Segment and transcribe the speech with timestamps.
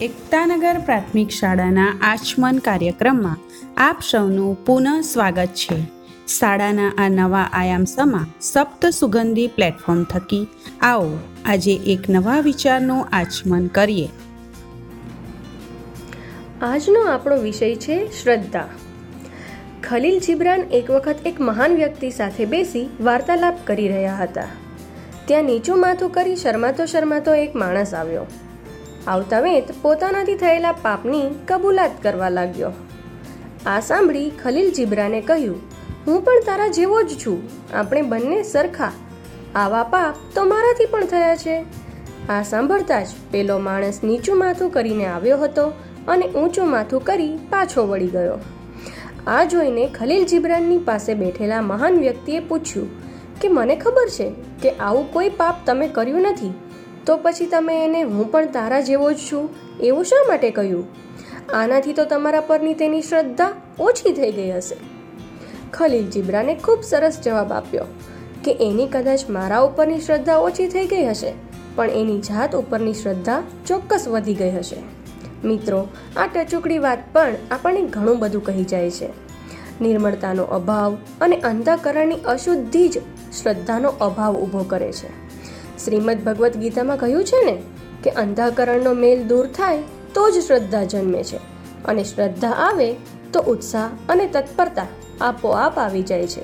[0.00, 3.36] એકતાનગર પ્રાથમિક શાળાના આચમન કાર્યક્રમમાં
[3.76, 5.82] આપ સૌનું પુનઃ સ્વાગત છે.
[6.26, 10.48] શાળાના આ નવા આયામ સમા સપ્ત સુગંધી પ્લેટફોર્મ થકી
[10.80, 14.08] આવો આજે એક નવા વિચારનું આચમન કરીએ.
[16.62, 18.68] આજનો આપણો વિષય છે શ્રદ્ધા.
[19.82, 24.48] ખલીલ જિબ્રાન એક વખત એક મહાન વ્યક્તિ સાથે બેસી વાર્તાલાપ કરી રહ્યા હતા.
[25.24, 28.26] ત્યાં નીચું માથું કરી શરમાતો શરમાતો એક માણસ આવ્યો.
[29.06, 32.72] આવતા વેત પોતાનાથી થયેલા પાપની કબૂલાત કરવા લાગ્યો.
[33.66, 35.60] આ સાંભળી ખલીલ જીબ્રાને કહ્યું,
[36.06, 37.38] હું પણ તારા જેવો જ છું.
[37.74, 38.92] આપણે બંને સરખા.
[39.54, 41.56] આવા પાપ તો મારાથી પણ થયા છે.
[42.28, 45.72] આ સાંભળતા જ પેલો માણસ નીચું માથું કરીને આવ્યો હતો
[46.08, 48.38] અને ઊંચું માથું કરી પાછો વળી ગયો.
[49.26, 52.88] આ જોઈને ખલીલ જીબ્રાનની પાસે બેઠેલા મહાન વ્યક્તિએ પૂછ્યું,
[53.40, 56.52] કે મને ખબર છે કે આવું કોઈ પાપ તમે કર્યું નથી?
[57.08, 59.44] તો પછી તમે એને હું પણ તારા જેવો જ છું,
[59.80, 60.86] એવું શા માટે કહ્યું?
[61.54, 64.76] આનાથી તો તમારા પરની તેની શ્રદ્ધા ઓછી થઈ ગઈ હશે.
[65.72, 67.86] ખલીલ જીબ્રાને ખૂબ સરસ જવાબ આપ્યો
[68.44, 71.32] કે એની કદાચ મારા ઉપરની શ્રદ્ધા ઓછી થઈ ગઈ હશે,
[71.76, 74.76] પણ એની જાત ઉપરની શ્રદ્ધા ચોક્કસ વધી ગઈ હશે.
[75.44, 75.80] મિત્રો,
[76.16, 79.08] આ ટચુકડી વાત પણ આપણને ઘણું બધું કહી જાય છે.
[79.80, 83.02] નિર્મળતાનો અભાવ અને અંતઃકરણની અશુદ્ધિ જ
[83.42, 85.27] શ્રદ્ધાનો અભાવ ઊભો કરે છે.
[85.84, 87.62] શ્રીમદ ભગવદ્ ગીતામાં કહ્યું છે ને
[88.04, 89.78] કે અંધાકરણનો મેલ દૂર થાય
[90.14, 91.36] તો જ શ્રદ્ધા જન્મે છે.
[91.84, 92.96] અને શ્રદ્ધા આવે
[93.32, 94.86] તો ઉત્સાહ અને તત્પરતા
[95.20, 96.42] આપોઆપ આવી જાય છે.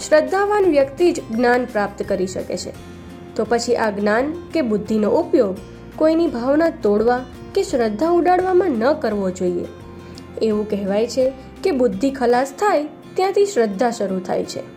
[0.00, 2.72] શ્રદ્ધાવાન વ્યક્તિ જ જ્ઞાન પ્રાપ્ત કરી શકે છે.
[3.34, 5.56] તો પછી આ જ્ઞાન કે બુદ્ધિનો ઉપયોગ
[5.96, 9.64] કોઈની ભાવના તોડવા કે શ્રદ્ધા ઉડાડવામાં ન કરવો જોઈએ.
[10.42, 11.32] એવું કહેવાય છે
[11.62, 14.75] કે બુદ્ધિ ખલાસ થાય ત્યાંથી શ્રદ્ધા શરૂ થાય છે.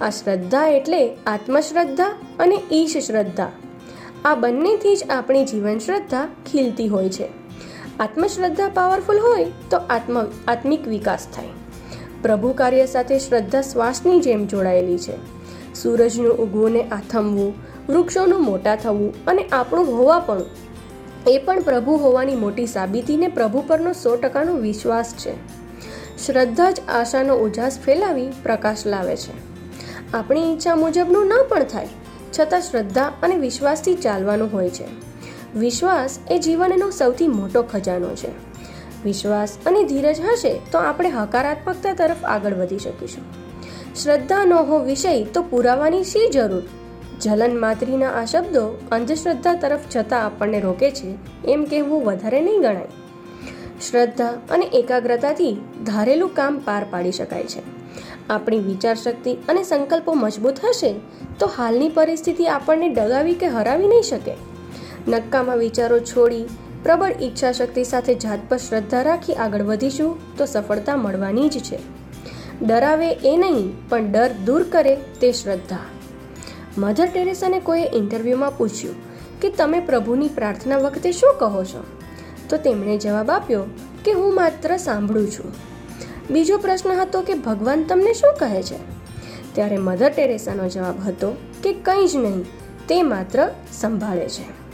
[0.00, 2.06] આ શ્રદ્ધા એટલે આત્મશ્રદ્ધા
[2.38, 3.50] અને ઈશ શ્રદ્ધા.
[4.24, 7.28] આ બંનેથી જ આપણી જીવન શ્રદ્ધા ખીલતી હોય છે.
[8.00, 11.46] આત્મશ્રદ્ધા પાવરફુલ હોય તો આત્મ, આત્મિક વિકાસ થાય.
[12.22, 15.44] પ્રભુ કાર્ય સાથે શ્રદ્ધા શ્વાસની જેમ જોડાયેલી છે.
[15.74, 17.54] સૂરજનું ઉગવું ને આથમવું,
[17.88, 20.46] વૃક્ષોનું મોટા થવું અને આપણું હોવાપણું
[21.26, 25.64] એ પણ પ્રભુ હોવાની મોટી સાબિતીને પ્રભુ પરનો સો ટકાનો વિશ્વાસ છે.
[26.26, 29.43] શ્રદ્ધા જ આશાનો ઉજાસ ફેલાવી પ્રકાશ લાવે છે.
[30.14, 31.88] આપણી ઈચ્છા મુજબનું ન પણ થાય,
[32.38, 34.84] છતાં શ્રદ્ધા અને વિશ્વાસથી ચાલવાનું હોય છે.
[35.58, 38.54] વિશ્વાસ એ જીવનનો સૌથી મોટો ખજાનો છે.
[39.04, 43.24] વિશ્વાસ અને ધીરજ હશે તો આપણે હકારાત્મકતા તરફ આગળ વધી શકીશું.
[43.94, 46.62] શ્રદ્ધા ન હો વિષય તો પુરાવાની શી જરૂર?
[47.20, 51.14] જલન માત્રીના આ શબ્દો અંધશ્રદ્ધા તરફ જતા આપણને રોકે છે,
[51.46, 52.86] એમ કહેવું વધારે નહીં ગણાય.
[53.90, 57.83] શ્રદ્ધા અને એકાગ્રતાથી ધારેલું કામ પાર પાડી શકાય છે.
[58.30, 60.94] આપણી વિચારશક્તિ અને સંકલ્પો મજબૂત હશે,
[61.38, 64.34] તો હાલની પરિસ્થિતિ આપણને ડગાવી કે હરાવી નહીં શકે.
[65.08, 66.44] નક્કામાં વિચારો છોડી
[66.82, 71.78] પ્રબળ ઈચ્છા શક્તિ સાથે જાત પર શ્રદ્ધા રાખી આગળ વધીશું, તો સફળતા મળવાની જ છે.
[72.62, 75.78] ડરાવે એ નહીં, પણ ડર દૂર કરે તે શ્રદ્ધા.
[76.78, 78.94] મધર ટેરેસાને કોઈએ ઇન્ટરવ્યૂમાં પૂછ્યું
[79.40, 81.84] કે, તમે પ્રભુની પ્રાર્થના વખતે શું કહો છો?
[82.48, 83.64] તો તેમણે જવાબ આપ્યો
[84.04, 85.73] કે, હું માત્ર સાંભળું છું.
[86.30, 88.76] બીજો પ્રશ્ન હતો કે ભગવાન તમને શું કહે છે?
[89.54, 92.44] ત્યારે મધર ટેરેસાનો જવાબ હતો કે કંઈ જ નહીં,
[92.88, 94.64] તે માત્ર સંભાળે છે.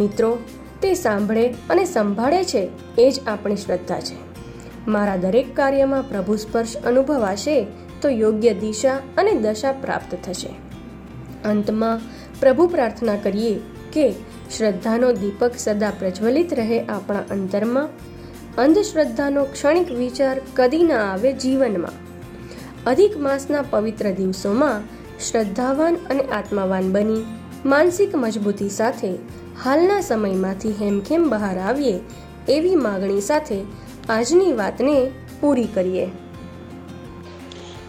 [0.00, 0.38] મિત્રો,
[0.82, 2.68] તે સાંભળે અને સંભાળે છે
[2.98, 4.34] એ જ આપણી શ્રદ્ધા છે.
[4.88, 7.66] મારા દરેક કાર્યમાં પ્રભુ સ્પર્શ અનુભવાશે
[8.02, 10.48] તો યોગ્ય દિશા અને દશા પ્રાપ્ત થશે.
[11.44, 12.00] અંતમાં
[12.40, 13.60] પ્રભુ પ્રાર્થના કરીએ
[13.92, 14.14] કે
[14.56, 17.88] શ્રદ્ધાનો દીપક સદા પ્રજ્વલિત રહે આપણા અંતરમાં
[18.58, 22.04] અંધશ્રદ્ધાનો ક્ષણિક વિચાર કદી ના આવે જીવનમાં.
[22.84, 24.82] અધિક માસના પવિત્ર દિવસોમાં
[25.20, 27.24] શ્રદ્ધાવાન અને આત્માવાન બની,
[27.66, 29.14] માનસિક મજબૂતી સાથે,
[29.64, 32.00] હાલના સમયમાંથી હેમખેમ બહાર આવીએ,
[32.48, 33.62] એવી માગણી સાથે
[34.08, 35.10] આજની વાતને
[35.40, 36.10] પૂરી કરીએ.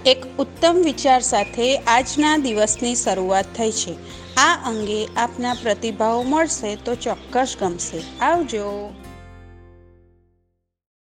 [0.06, 3.96] એક ઉત્તમ વિચાર સાથે આજના દિવસની શરૂઆત થઈ છે.
[4.36, 8.20] આ અંગે આપના પ્રતિભાવો મળશે તો ચોક્કસ ગમશે.
[8.20, 8.94] આવજો.